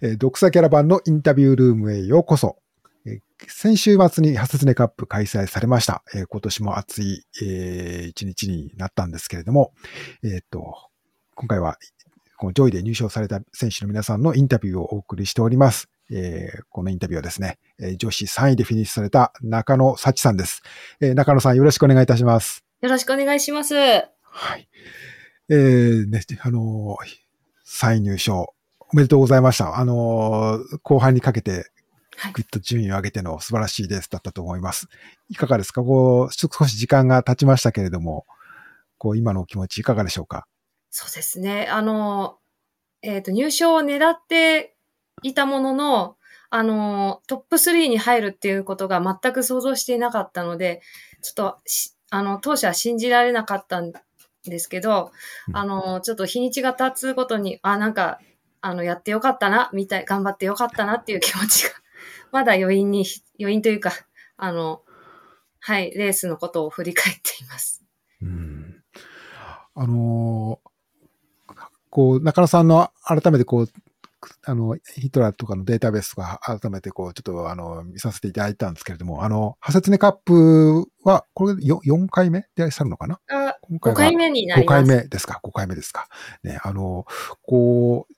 [0.00, 2.56] えー、読者キャラバンのインタビュールームへようこそ。
[3.06, 6.02] えー、先週末にハセツネカップ開催されました。
[6.14, 9.72] えー、今年も暑い、えー、一日になったんですけれども、
[10.22, 10.74] えっ、と、
[11.34, 11.78] 今回は
[12.36, 15.88] この上位で入賞された選手の皆さんのインタビューをお送りしております。
[16.10, 20.62] えー、このインタビューはですね、えー、女子3位でフィニッシュされた中野幸さんです。
[21.00, 22.64] えー、中野さんよろしくお願いいたします。
[22.80, 23.74] よろしくお願いします。
[23.74, 24.68] はい。
[25.48, 27.26] えー、ね、あのー、
[27.66, 28.54] 3位入賞、
[28.92, 29.78] おめでとうございました。
[29.78, 31.70] あのー、後半にかけて、
[32.32, 34.88] ぐっと順位を上げての素晴らしいレースだったと思います。
[35.28, 35.82] いかがですか？
[35.82, 38.26] こう、少し時間が経ちましたけれども、
[38.98, 40.46] こう、今のお気持ちいかがでしょうか？
[40.90, 41.66] そうですね。
[41.66, 42.38] あの、
[43.02, 44.76] えっ、ー、と、入賞を狙って
[45.22, 46.16] いたものの、
[46.48, 50.80] あの、トップ3に入るっていうことが全く想像していなかったので、
[51.22, 51.58] ちょっと、
[52.10, 53.92] あの、当初は信じられなかったん
[54.44, 55.10] ですけど、
[55.52, 58.20] あの、ちょっと日にちが経つごとに、あ、なんか、
[58.66, 61.70] あの、やってよかったな、みたい、頑張ってよかったなっていう気持ちが、
[62.32, 63.06] まだ余韻に、
[63.40, 63.92] 余韻というか、
[64.36, 64.82] あの、
[65.60, 67.84] はい、レースのことを振り返っています。
[68.22, 68.82] うん。
[69.74, 70.68] あのー
[71.90, 73.68] こう、中野さんの改めてこう、
[74.44, 83.18] あの、ヒトラーとかのデータベースとか改めてこう、ちょっとあの、見させていただいたんですけれども、あの、ハセツネカップは、これ 4, 4回目でさるのかな？
[83.30, 84.82] あ今回 ?5 回目になります。
[84.82, 86.08] 5回目ですか ?5 回目ですか？
[86.42, 87.06] ね、あの、
[87.46, 88.14] こう、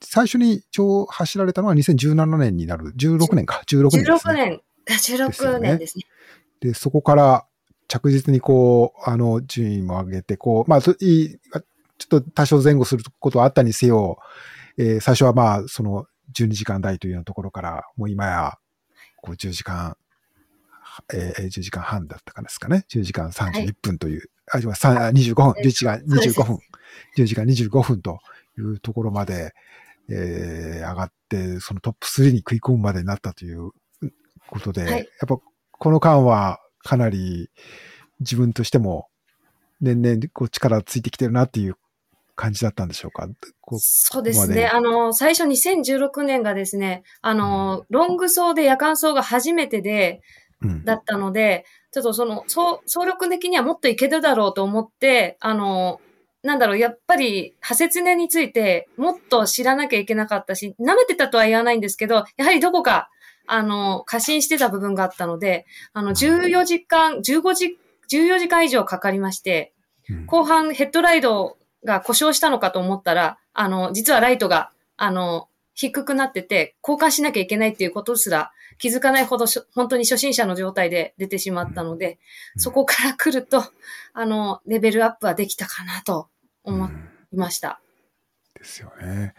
[0.00, 4.60] 最初に超走られたのは2017年になる、16年か、16年です、ね。
[4.86, 6.04] 16年、16年ですね。
[6.60, 7.46] で、そこから
[7.88, 14.18] 着実にこう、あの、順位も上げて、こう、まあ、ちょっと多少前後することはあったにせよ、
[14.78, 18.58] えー、最初はまあ、その12時間台というようなところから、もう今や、
[19.22, 19.96] こう10時間、
[21.12, 22.84] えー、10時間半だったかですかね。
[22.90, 26.58] 10時間31分という、はい、あ、25分、11時間25分、
[27.16, 28.18] 10時間25分と
[28.58, 29.52] いうところまで、
[30.10, 33.70] えー、上がって、そのトップ3に食い込むまでになったという
[34.48, 35.38] ことで、はい、やっぱ
[35.72, 37.50] この間はかなり
[38.20, 39.08] 自分としても
[39.80, 41.76] 年々こう力ついてきてるなっていう
[42.34, 43.28] 感じだったんでしょうか？
[43.78, 44.66] そうですね。
[44.66, 50.20] あの、最初2016年がですね、あの、うん、ロング走で夜間走が初めてで、
[50.62, 56.00] うん、だったので、ちょっとその、総力的にはもっといけるだろうと思って、あの、
[56.46, 63.10] なんだろう、やっぱり、ハセツネについてもっと知らなきゃいけなかったし、舐めてたとは言わないんですけど、やはりどこか、
[63.46, 67.78] あの、過信してた部分があったので、あの、14時間、15時、
[68.10, 69.72] 14時間以上かかりまして、
[70.26, 82.18] 後半ヘッドライドが故障したのかと思ったら、あの、実はライトが、あの、低くなってて、交換しなきゃいけないっていうことすら気づかないほど本当に初心者の状態で出てしまったので、
[82.56, 83.62] うん、そこから来ると、
[84.12, 86.28] あの、レベルアップはできたかなと
[86.66, 86.90] 思
[87.32, 87.80] いました。
[88.54, 89.34] うん、ですよね。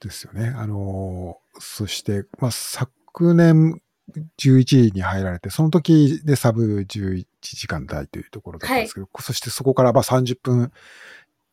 [0.00, 0.48] ですよね。
[0.48, 3.80] あの、そして、まあ、昨年、
[4.38, 10.72] 11位に入られて、その時でサブ11時間台というところだったんですけど、はい、そしてそこからまあ30分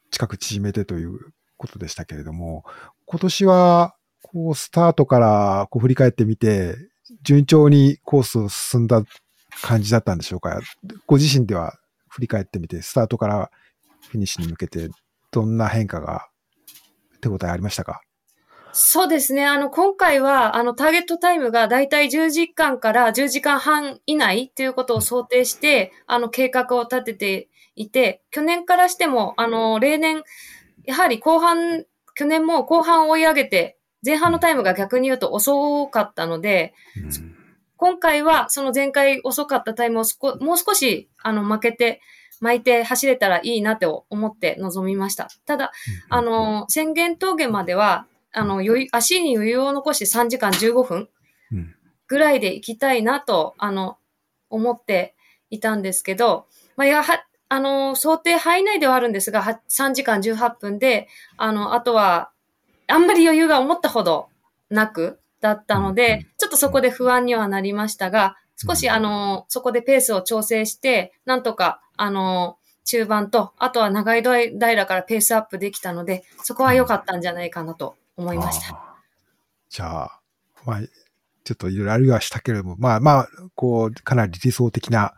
[0.09, 1.19] 近く縮めてという
[1.57, 2.65] ことでしたけれども、
[3.05, 6.75] 今年は、こう、スタートからこう振り返ってみて、
[7.21, 9.03] 順調にコースを進んだ
[9.61, 10.59] 感じだったんでしょうか？
[11.05, 11.77] ご自身では
[12.09, 13.51] 振り返ってみて、スタートから
[14.09, 14.89] フィニッシュに向けて、
[15.31, 16.27] どんな変化が
[17.21, 18.01] 手応えありましたか？
[18.73, 19.45] そうですね。
[19.45, 30.23] あの、今回は、あの、ターゲットタイムがだいたい10時間から10時間半以内っていうことを想定して、あの、計画を立てていて、去年からしても、あの、例年、
[30.85, 37.35] やはり後半、去年も後半追い上げて、前半のタイムが逆に言うと遅かったので、うん、
[37.77, 40.03] 今回はその前回遅かったタイムを
[40.39, 41.99] もう少し、あの、負けて、
[42.41, 45.27] 巻いて走れたらいいなと思って臨みました。
[45.45, 45.71] ただ、
[46.09, 51.09] あの、宣言峠までは、あの、余裕、足に余裕を残して3時間15分
[52.07, 53.97] ぐらいで行きたいなと、あの、
[54.49, 55.15] 思って
[55.49, 61.07] いたんですけど、まあ、やは、あの、想定範囲内ではあるんですが、3時間18分で、
[61.37, 62.31] あの、あとは、
[62.87, 64.29] あんまり余裕が思ったほど
[64.69, 78.95] なくだったので、ちょっとそこで不安にはなりましたが、少しあの、そこでペースを調整して、なんとか、あの、中盤と、あとは長い平からペースアップできたので、そこは良かったんじゃないかなと思いました。
[79.69, 80.19] じゃあ、
[80.65, 80.79] まあ、
[81.43, 85.13] ちょっといろいろありはしたけれども、まあまあ、こう、かなり理想的な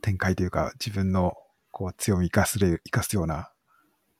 [0.00, 1.34] 展開というか、自分の
[1.70, 3.50] こう強み生かすれ、生かすような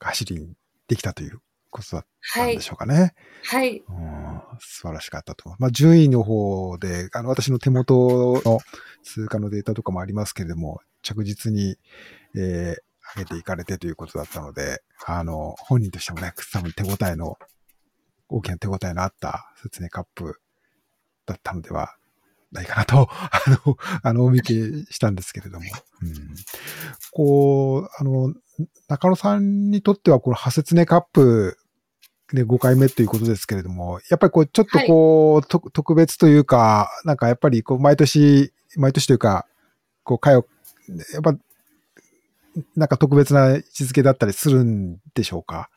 [0.01, 0.55] 走りに
[0.89, 1.41] できたという
[1.71, 3.15] ことだったんでしょうかね。
[3.45, 3.79] はい。
[3.79, 5.55] うん、素晴らしかったと。
[5.59, 8.59] まあ、順位の方で、あの、私の手元の
[9.03, 11.77] 通過のデータとかもありますけれども、着実に、
[12.37, 17.39] えー、上げていかれてということだったので、あの、本人としてもね、多分手応えの
[18.29, 20.41] 大きな手応えのあった説明カップ
[21.27, 21.97] だったのでは
[22.53, 23.31] ないかなと、あ
[23.67, 25.67] の、あの、お見受けしたんですけれども。
[26.03, 26.35] うん、
[27.13, 28.35] こう、あの、
[28.89, 31.59] 中野さんにとっては、このハセツネカップ
[32.33, 39.47] で5回目ということですけれども、やっぱりこう、ちょっとこう、はい、特別というか、なんかやっぱりこう、毎年、毎年というか、
[40.05, 40.47] こう、会を、
[41.13, 41.35] やっぱ、
[42.77, 45.71] なんか特別な位置づけだったりするんでしょうか？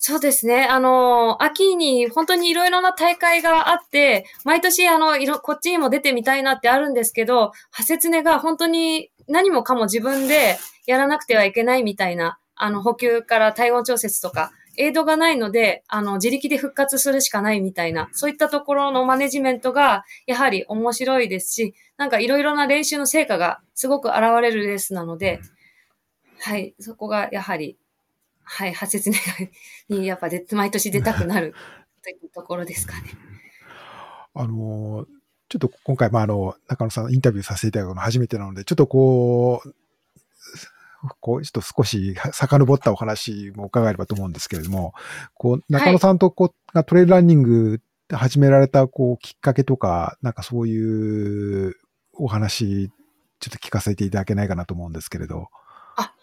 [0.00, 0.64] そうですね。
[0.64, 10.56] あの、秋に本当にいろいろな大会があって、毎年あの、いろ、こっちにも出てみたいなってあるんですけど、ハセツネが本当に何もかも自分で
[10.86, 25.40] やらなくてはいけないみたいな、あの、補給から体温調節とか、エイドがないので、あの、自力で復活するしかないみたいな、そういったところのマネジメントが、やはり面白いですし、なんかいろいろな練習の成果がすごく現れるレースなので、
[26.40, 27.76] はい、そこがやはり
[28.50, 29.10] はい、発説
[29.88, 31.54] にやっぱで毎年出たくなる
[32.02, 33.10] というところですかね。
[34.34, 35.06] あの、
[35.48, 39.74] ちょっと今回、まあ、あの、中野さんインタビューさせていただくの初めてなので、ちょっとこう、
[41.20, 44.94] こう、ちょっと少し遡ったお話も伺えればと思うんですけれども、
[45.34, 47.80] こう、中野さんとこう、がトレイルランニング
[48.10, 51.74] 始められた、こう、きっかけとか、なんかそういう
[52.14, 52.90] お話、
[53.40, 55.48] ちょっと聞かせていただけないかなと思うんですけれど。
[55.96, 56.14] あ、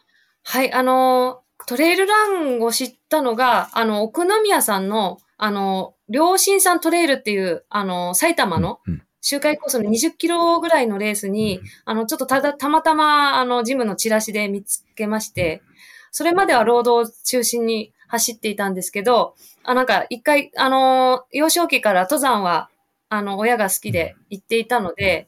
[0.44, 8.80] はい、あの、トレイルランを知ったのが、あの、奥宮さんの、あの、両親さんトレイルっていう、あの、埼玉の
[9.28, 15.64] 周回コースの20キロぐらいのレースに、あの、ちょっとただ、たまたま、あの、ジムのチラシで見つけまして、
[16.12, 19.34] それまではロードを中心に走っていたんですけど、
[19.64, 22.70] あ、なんか一回、あの、幼少期から登山は、
[23.10, 25.28] あの、親が好きで行っていたので、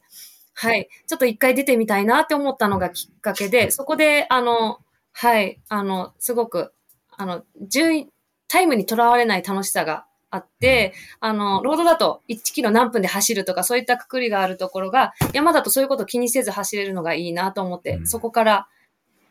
[0.54, 0.88] はい。
[1.08, 4.78] ちょっと一回出てみたいなって思ったのがきっかけで、そこで、あの、
[5.12, 5.60] はい。
[5.68, 6.72] あの、すごく、
[7.10, 8.08] あの、順位、
[8.46, 18.68] タイムにとらわれない楽しさがあって、あの、ロードだと1キロ何分で走るとか、そういったくくりがあるところが、山だとそういうこと気にせず走れるのがいいなと思って、うん、そこから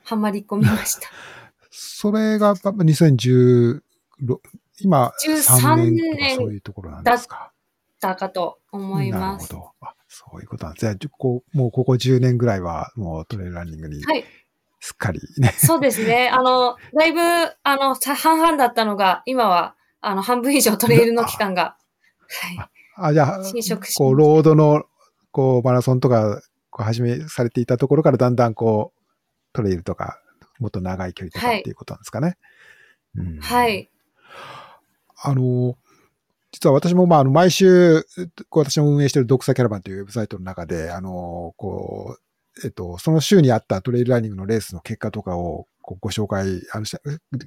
[0.04, 1.10] はまり込みました。
[1.70, 3.82] それが2016、
[4.80, 7.52] 今、13年そういうところなんですか？
[8.00, 9.52] だったかと思います。
[9.54, 9.98] なるほど。
[10.08, 10.82] そういうことなんです。
[10.82, 14.04] じゃあ、こう、もうここ10年ぐらいは、もうトレーランニングに。
[14.04, 14.24] はい。
[14.80, 15.50] すっかりね。
[15.58, 16.30] そうですね。
[16.30, 17.20] あの、だいぶ、
[17.64, 21.78] あの、半々だったのが、今は、あの、半分以上トレイルの期間が、
[22.30, 22.70] はい。
[22.96, 24.86] あ、じゃあ、侵食こう、ロードの、
[25.32, 29.00] こう、マラソンとか、こう、始めされていたところから、だんだん、こう、
[29.54, 30.20] トレイルとか、
[30.60, 32.28] もっと長い距離とかっていうことなんですかね。
[32.28, 32.38] はい。
[33.16, 33.90] うん、はい、
[35.24, 35.78] あの、
[36.52, 38.06] 実は私も、まあ、あの、毎週、
[38.50, 42.22] 私も運営しているドクサキャラバンというウェブサイトの中で、あの、こう、
[42.66, 46.86] えっと、その週にあったトレイルランニングのレースの結果とかをご紹介、あの、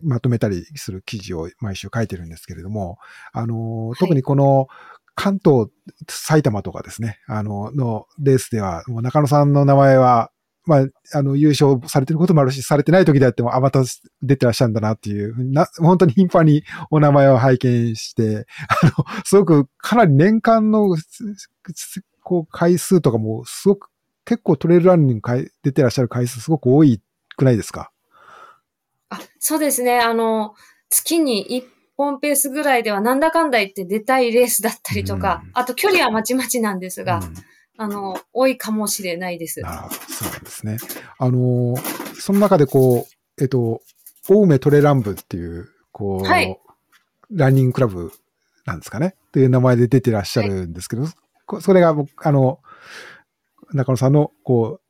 [0.02, 2.98] まとめたりする記事を毎週書いてるんですけれども、
[3.32, 4.69] あの、特にこの
[5.14, 5.69] 関東、
[6.08, 10.31] 埼玉とかですね、あの、のレースでは、もう中野さんの名前は、
[10.66, 10.87] まあ、
[11.19, 13.82] あの、優勝されてることもあるし、されてない時であっても、あ、また
[14.22, 20.96] 出てらっしゃるんだなっていうな、本当に頻繁にお名前を拝見して、あの、すごくかなり年間の、
[22.22, 23.88] こう、回数とかもすごく
[24.24, 27.00] 結構トレイルランニング出てらっしゃる回数すごく多い
[27.36, 27.81] くないですか？
[27.81, 27.91] あ、
[29.41, 29.99] そうですね。
[29.99, 30.55] あの、
[30.91, 31.65] 月に1
[31.97, 37.35] 本ペースぐらいではなんだかんだ言って出たいレースだったりとか、うん、あと距離はまちまちなんですが、うん、
[37.79, 39.63] あの、多いかもしれないです。
[39.65, 40.77] あそうですね。
[41.19, 41.75] あの、
[42.15, 43.81] その中でこう、えっと、
[44.29, 46.59] 青梅トレラン部っていう、こう、はい、
[47.32, 48.13] ランニングクラブ
[48.67, 51.09] なんですかねっていう名前で出てらっしゃるんですけど、は
[51.59, 52.61] い、それが、あの、
[53.73, 54.81] 中野さんの、こ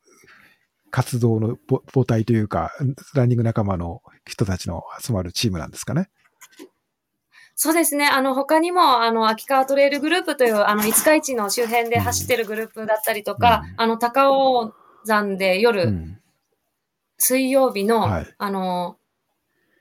[0.91, 1.57] 活動の
[1.93, 2.71] 母体というか、
[3.15, 6.09] ランニング仲間の人たちの集まるチームなんですかね。
[7.55, 8.07] そうですね。
[8.07, 14.73] あの、他にも、あの、秋川トレイルグループという、あの、五日市の周辺で走ってるグループだったりとか、うん、あの、高尾
[15.05, 16.19] 山で夜、うん、
[17.17, 18.97] 水曜日の、はい、あの、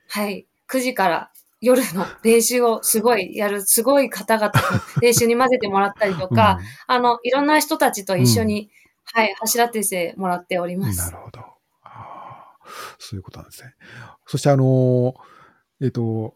[0.08, 4.60] はい、9時から夜の練習をすごいやる、すごい方々の
[5.00, 8.70] 練習に混ぜてもらったりとか、うん、あの、いろんな人たちと一緒に、
[9.12, 10.98] はい、走らせてもらっております。
[10.98, 11.40] なるほど。
[12.98, 13.74] そういうことなんですね。
[14.26, 15.14] そしてあの、
[15.80, 16.34] えっ、ー、と、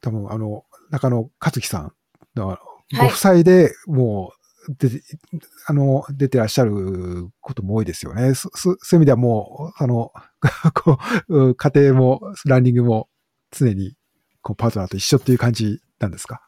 [0.00, 1.92] 多分あの、中野克樹さん
[2.34, 2.58] の
[2.98, 4.32] ご夫妻でも
[4.68, 4.88] う、で、
[5.66, 8.34] あの、出てらっしゃることも多いですよね。
[8.34, 10.12] そそういう意味ではもう、あの、
[10.74, 13.08] こう、家庭もランニングも
[13.50, 13.96] 常に
[14.42, 16.42] こうパートナーと一緒っていう感じなんですか？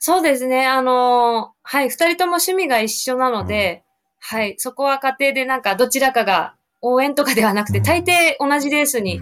[0.00, 0.66] そうですね。
[0.66, 3.84] あの、はい、二人とも趣味が一緒なので、
[4.32, 9.20] うん、はい、そこは家庭でなんかどちらかが応援とかではなくて、うん、大抵同じレースに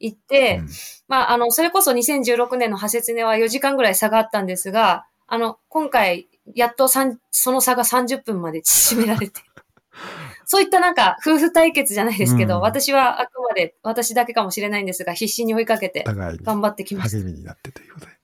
[0.00, 0.68] 行って、うん
[1.08, 9.40] まあ、あの、それこそ2016年のハセツネは4時間ぐらい差があったんですが、あの、今回、やっと三その差が30分まで縮められて。
[10.44, 17.18] そういったなんか、夫婦対決じゃないですけど、うん私はあくまで、私だけかもしれないんですが、必死に追いかけて頑張ってきました。
[17.18, 18.15] 励みになってということで。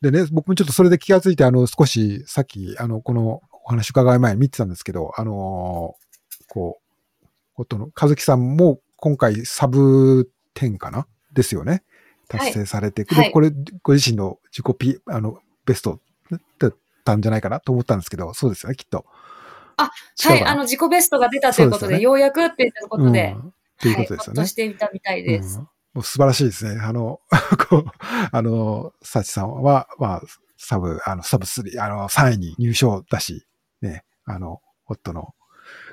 [0.00, 6.80] でね、僕もちょっとそれで気がついて、あの、少し、さっき、あの、このお話伺う前に見てたんですけど、あのーこ
[7.22, 7.26] う、
[7.56, 11.06] 夫の和樹さんも今回サブ10かな？
[11.32, 11.82] ですよね。
[12.28, 13.26] 達成されて、はい。
[13.26, 13.52] で、これ、
[13.82, 16.00] ご自身の自己ピ、あの、ベスト
[16.58, 19.04] だったんじゃないかなと思ったんですけど、そうですよね、きっと。
[19.76, 19.90] あ、
[20.24, 22.04] はい、あの、自己ベストが出たということで、よね。
[22.04, 23.48] ようやくっていうことで、うん。
[23.48, 24.38] っていうことですよね。
[24.40, 25.58] はい、ほっとしてみたみたいです。
[25.58, 26.80] うんもう素晴らしいですね。
[26.80, 27.20] あの、
[27.68, 27.84] こう、
[28.30, 30.22] あの、サチさんは、まあ、
[30.56, 33.48] サブ、あの、サブ3、あの、3位に入賞だし、
[33.82, 35.34] ね、あの、夫の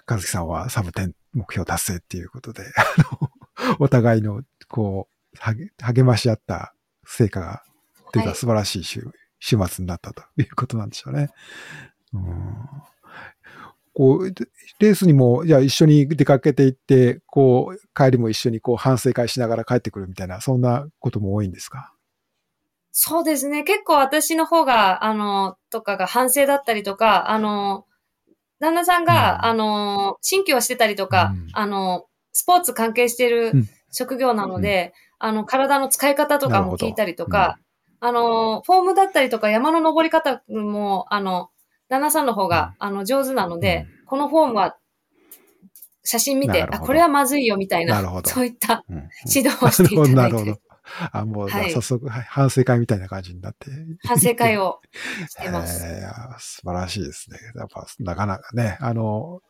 [0.08, 7.64] 和樹さんはサブ10目標達成っていうことで、 あの、お互いの、こう、励励まし合った成果が
[8.14, 11.32] 出はいた素晴らしい週,、週末になったということなんでしょうね。
[12.14, 12.70] うん
[13.96, 14.30] こう、
[14.80, 21.94] レースにも、じゃあ一緒に出かけていって、こう、帰りも一緒にこう反省会しながら帰ってくるみたいな、そんなことも多いんですか？
[22.92, 23.64] そうですね。
[23.64, 27.86] 結構私の方が、あの、とかが反省だったりとか、あの、
[28.60, 29.46] 旦那さんが、うん。
[29.46, 31.48] あの、新居をしてたりとか、うん。
[31.54, 33.70] あの、スポーツ関係してるうん。
[33.92, 37.58] 職業なので、あの、体の使い方とかも聞いたりとか、
[38.02, 41.50] あの、フォームだったりとか山の登り方も、あの、
[41.89, 44.77] 旦那さんの方が、あの、上手なので、このフォームは、
[46.04, 48.84] 写真見て、あ、これはまずいよ、みたいな、なるほどそういった
[49.27, 50.60] 指導をしていただいてなるほど。、
[51.12, 53.72] あ、もう、はい早速、はい反省会みたいな感じになって。
[54.04, 54.82] 反省会を
[55.27, 55.84] してます。
[55.86, 57.39] えー素晴らしいですね。
[57.56, 59.42] やっぱ、なかなかね、あの、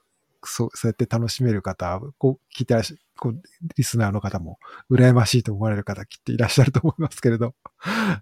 [0.44, 3.42] そう、そうやって楽しめる方、こう、聞いてらっしゃこう、
[3.78, 4.60] リスナーの方も、
[4.92, 7.56] 羨ましいと思われる方、きっといらっしゃると思いますけれど、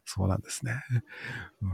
[0.06, 0.74] そうなんですね。
[1.62, 1.70] うん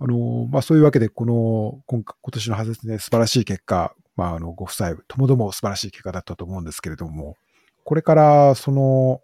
[0.00, 7.36] あの、まあ、そういうわけで、この、今今年の外れね、素晴らしい結果、まあ、あの、ご夫妻ともども素晴らしい結果だったと思うんですけれども、
[7.84, 9.20] これから、その、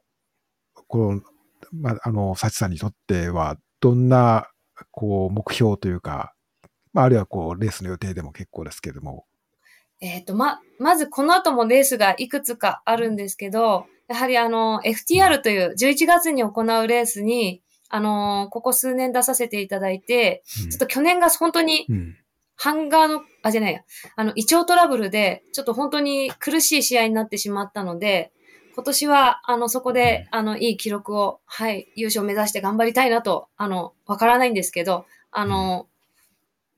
[0.88, 1.22] この、
[1.72, 4.48] まあ、あの、幸さんにとっては、どんな、
[4.90, 6.34] こう、目標というか、
[6.92, 9.26] まあ、あるいはこう、レースの予定でも結構ですけれども、
[10.00, 20.70] えっ、と、ま、まずこの後もレースがいくつかあるんですけど、やはりあの、FTR という11月に行うレースに、あのここ数年出させていただいて、うん。
[20.70, 22.16] ちょっと去年が本当にうん。
[22.62, 23.80] ハンガーの、あ、じゃないや、
[24.16, 28.32] あの、胃腸トラブルで、ちょっと本当に苦しい試合になってしまったので、
[28.74, 35.86] 今年は、あの、そこで、あの、いい記録を、はい、優勝目指して頑張りたいなと、あの、わからないんですけど、あの、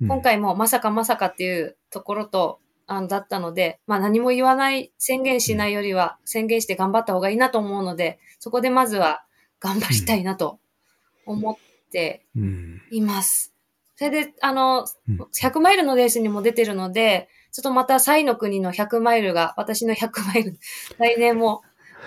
[0.00, 0.06] うん。
[0.06, 9.24] 今、回もまさかまさかっていうところと、あの、だったので、まあ何も言わない、宣言しないよりは宣言して頑張った方がいいなと思うので、そこでまずは
[9.58, 10.60] 頑張りたいなと
[11.26, 11.56] 思っ
[11.90, 12.82] てうん。
[12.90, 13.52] います。
[13.96, 20.58] それで、あの、うん100マイルのレースにも出てるので、ちょっとまたサイの国の100マイルが、私の100マイル、
[20.98, 21.62] 来年も、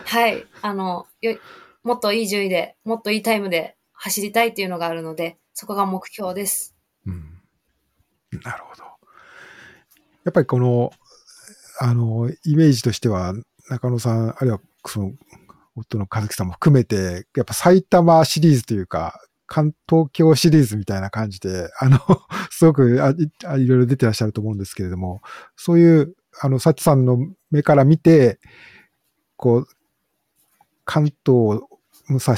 [0.06, 1.38] はい、あの、よ
[1.84, 6.76] もっといい順位で、もっといいタイムで走りたいっていうのがあるので、そこが目標です。
[7.06, 7.42] うん。
[8.44, 8.84] なるほど。
[10.24, 10.92] やっぱりこの、
[11.80, 13.34] あの、イメージとしては、
[13.70, 15.12] 中野さん、あるいはその、
[15.76, 22.00] 夫の和樹さんも含めて、やっぱ埼玉シリーズというか、関東京シリーズみたいな感じで、あの、
[22.50, 23.10] すごくあ
[23.58, 25.22] いいろいろ出てらっしゃると思うんですけれども、
[25.56, 27.18] そういう、あの、サチさんの
[27.52, 28.40] 目から見て、
[29.38, 29.68] こう、
[30.84, 31.62] 関東、
[32.08, 32.36] 武蔵、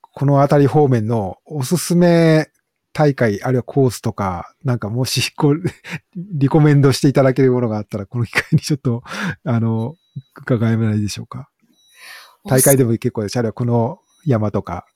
[0.00, 2.48] この辺り方面のおすすめ
[2.92, 5.62] 大会、あるいはコースとか、なんかもし、こう、
[6.14, 9.02] リコメンドしていただけるものがあったら、この機会にちょっと、
[9.44, 9.96] あの、
[10.36, 11.50] 伺えないでしょうか。
[12.46, 13.38] 大会でも結構です。
[13.38, 14.86] あるいはこの山とか、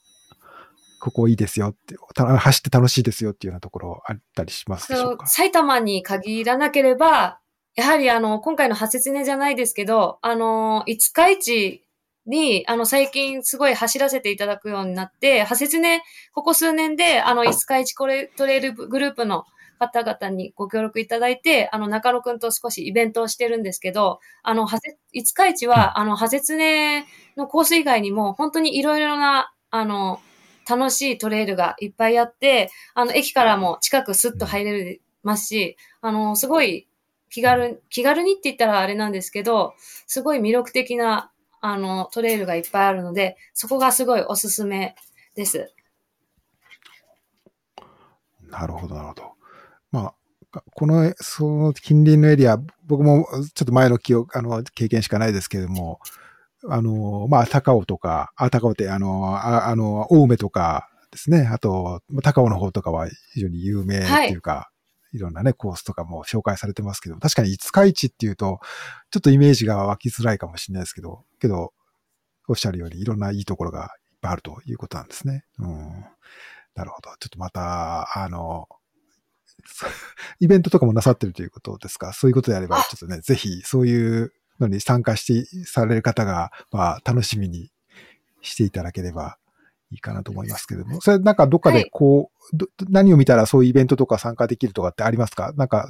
[1.00, 5.10] ここいいですよって、走って楽しいですよっていうようなところあったりしますでしょ。
[5.10, 7.38] うう埼玉に限らなければ、
[7.74, 11.84] やはりあの、今回の派切ねじゃないですけど、あの、五日市
[12.26, 16.02] に、あの、最近すごい走らせていただくようになって、派切ね、
[16.32, 19.44] ここ数年で、あの、五日市コレトレイルグループの
[19.78, 27.06] 方々にご協力いただいて、あの、中野くんと少しイベントをしてるんですけど、あの、はせ五日市は、あの、派切ね
[27.36, 30.20] のコース以外にも、本当にいろいろな、あの、
[30.68, 36.88] 楽しいトレイルがいっぱいあって、あの、駅からも近くスッと入れますし、あの、すごい
[37.30, 39.74] 気軽、気軽にって言ったらあれなんですけど、
[40.06, 41.30] すごい魅力的な、
[41.60, 44.94] あの、トレイルがいっぱいあるので、そこがすごいおすすめ
[45.34, 45.72] です。
[48.50, 49.37] なるほど、なるほど。
[49.90, 50.14] ま
[50.52, 56.00] あ、この、その近隣のエリア、僕もちょっと前の記憶、あの、経験しかないですけれども、
[56.68, 61.48] あの、まあ、高尾とか、あ、高尾って、あの、ああの、青梅とかですね。
[61.50, 64.70] あと、高尾の方とかは非常に有名っていうか、は
[65.12, 68.60] い、いろんなね、コースとかも紹介されてますけど、確かに五日市っていうと、
[69.10, 71.72] ちょっとイメージが湧きづらいかもしれないですけど、けど、
[72.48, 75.44] おっしゃるようにいろんないいところがいっぱいあるということなんですね。
[75.58, 76.04] うん。
[76.74, 77.10] なるほど。
[77.20, 78.68] ちょっとまた、あの、
[80.40, 82.12] イベントとかもなさってるということですか？
[82.12, 87.70] そういうことであれば、ちょっとね、ぜひそういうのに参加してされる方が、まあ、楽しみに
[88.40, 89.38] していただければ
[89.90, 95.52] いいかなと思いますけれども、それなんかどっかでこう、はい、何を見たらそういうイベントとか参加できるとかってありますか？
[95.56, 95.88] なんか、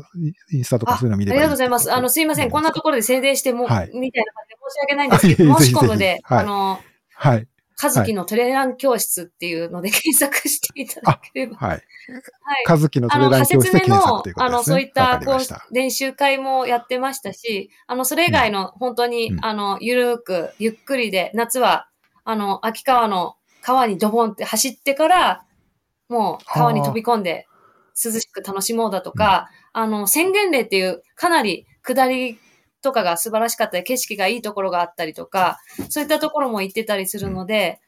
[0.53, 1.93] インスタとかそういうの見ればありがとうございます。
[1.93, 2.51] あの、すいません。
[2.51, 6.81] こんなところで宣伝しても、はい、みたいな感じで申し訳ないんですけど、 申し込むで、はい、あの、
[7.15, 7.49] はい。
[7.80, 11.56] かずきのトレラン教室っていうので検索していただければ。
[11.58, 11.70] はい。
[11.70, 12.64] はい。
[12.66, 14.44] かずきのトレラン教室で検索ということですね。
[14.47, 21.88] あの、そういった、こう、練習会もやってましたし、あの、それ以外の、本当に、うん、あの、ゆるく、ゆっくりで、夏は、
[22.25, 25.44] あの、秋川の川にドボンって走ってから、
[26.08, 27.47] もう川に飛び込んで、
[28.04, 32.40] 涼しく楽しもうだとか、あの、宣言例っていう、かなり下り
[32.88, 35.59] とかが素晴らしかったり、景色がいいところがあったりとか、
[35.90, 37.80] そういったところも行ってたりするので、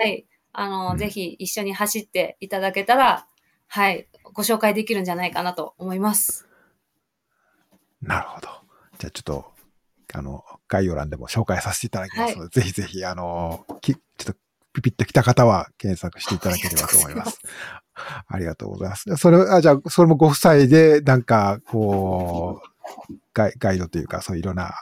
[0.00, 0.26] はい。
[0.52, 3.26] あの、ぜひ一緒に走っていただけたら、
[3.68, 4.08] はい。
[4.32, 6.48] ご紹介できるんじゃないかなと思います。
[8.00, 8.48] なるほど。
[8.98, 9.52] じゃあちょっと、
[10.14, 14.32] あの、概要欄でも紹介させていただきますので、はい、ぜひぜひ、あの、きちょっと
[14.72, 17.40] ピピッと来た方は検索していただければと思います。
[18.26, 19.16] ありがとうございます。
[19.16, 24.72] それ、あじゃあ、それもご夫妻で、なんか、こう、ガイガイドというか、そういろんな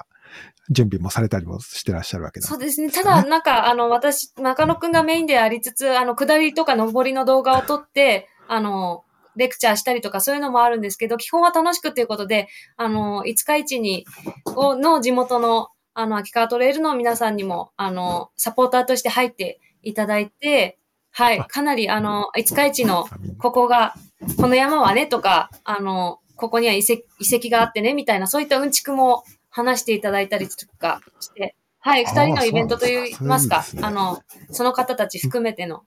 [0.71, 2.91] 準備もされたりもしてらっしゃるわけです、ね、そうですね。
[2.91, 9.05] ただ、なんか、あの、私、中野くんがメインでありつつ、あの、下りとか上りの動画を撮って、あの、
[9.37, 14.05] レクチャーしたりとかそういうのもあるんですけど、基本は楽しくっていうことで、あの、五日市に、
[14.47, 20.79] の地元の、あの、秋川トレイルの皆さんにも、あの、サポーターとして入っていただいて、
[21.13, 23.09] はい、かなり、あの、五日市の、
[23.39, 23.95] ここが、
[24.37, 35.83] この山はね、とか、あの、ここには遺跡遺跡があってね、みたいな、そういったうんちくも話していただいたりとかして、はい、二人のイベントといいますか、あの、その方たち含めての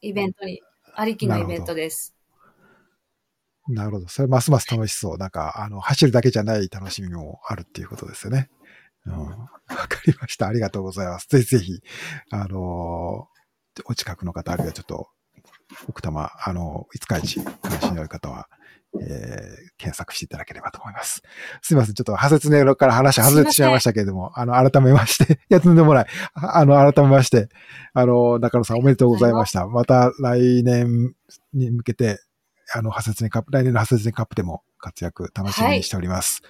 [0.00, 0.62] イベントに、
[0.94, 2.14] ありきのイベントです。
[3.68, 4.08] なるほど。
[4.08, 5.16] それますます楽しそう。
[5.16, 8.50] なんか、あの、走るだけじゃない楽しみもあるっていうことですよね。
[9.06, 9.14] うん。
[9.14, 10.48] わかりました。
[10.48, 11.28] ありがとうございます。
[11.28, 11.80] ぜひぜひ、
[12.30, 15.08] あのー、お近くの方、あるいはちょっと、
[15.88, 18.48] 奥多摩、あの、五日市関心のある方は、
[19.00, 21.22] えー、検索していただければと思います。
[21.62, 21.94] すいません。
[21.94, 26.06] ちょっと、派説音から話外れてしまいましたけれども、あの、改めまして、 いや、とんでもない。
[26.34, 27.48] あの、改めまして、
[27.92, 29.66] あの、中野さんおめでとうございました。
[29.66, 31.14] また来年
[31.52, 32.20] に向けて、
[32.72, 36.42] あの、派説音カップ、来年の派説音カップでも活躍楽しみにしております。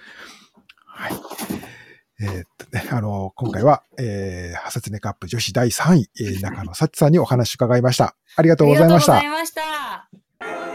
[0.85, 1.75] はい、はい
[2.21, 8.15] えー、っとね、あの、今回は、えー、ハサツネカップ女子第3位、えー、中野幸さんにお話伺いました。
[8.37, 9.17] ありがとうございました。
[9.17, 10.74] ありがとうございました。